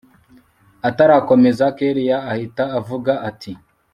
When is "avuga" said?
2.79-3.13